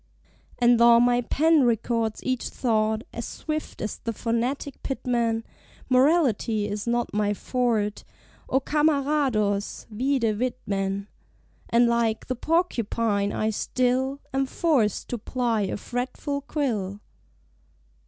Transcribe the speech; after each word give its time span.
And 0.57 0.79
tho' 0.79 0.99
my 0.99 1.21
pen 1.21 1.63
records 1.63 2.23
each 2.23 2.49
thought 2.49 3.03
As 3.13 3.23
swift 3.23 3.83
as 3.83 3.97
the 3.99 4.11
phonetic 4.11 4.81
Pitman, 4.81 5.43
Morality 5.89 6.67
is 6.67 6.87
not 6.87 7.13
my 7.13 7.35
"forte," 7.35 8.01
O 8.49 8.59
Camarados! 8.59 9.85
(vide 9.91 10.39
Whitman) 10.39 11.07
And, 11.69 11.85
like 11.87 12.25
the 12.25 12.35
Porcupine, 12.35 13.31
I 13.31 13.51
still 13.51 14.19
Am 14.33 14.47
forced 14.47 15.07
to 15.09 15.19
ply 15.19 15.61
a 15.67 15.77
fretful 15.77 16.41
quill. 16.47 16.99